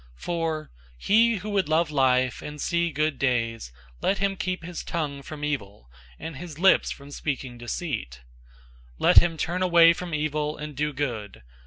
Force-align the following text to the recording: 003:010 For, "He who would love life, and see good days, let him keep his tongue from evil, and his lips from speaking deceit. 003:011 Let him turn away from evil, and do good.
003:010 0.17 0.23
For, 0.25 0.71
"He 0.97 1.35
who 1.35 1.51
would 1.51 1.69
love 1.69 1.91
life, 1.91 2.41
and 2.41 2.59
see 2.59 2.89
good 2.89 3.19
days, 3.19 3.71
let 4.01 4.17
him 4.17 4.35
keep 4.35 4.63
his 4.63 4.83
tongue 4.83 5.21
from 5.21 5.43
evil, 5.43 5.91
and 6.17 6.37
his 6.37 6.57
lips 6.57 6.89
from 6.91 7.11
speaking 7.11 7.59
deceit. 7.59 8.21
003:011 8.93 8.95
Let 8.97 9.17
him 9.19 9.37
turn 9.37 9.61
away 9.61 9.93
from 9.93 10.15
evil, 10.15 10.57
and 10.57 10.75
do 10.75 10.91
good. 10.91 11.43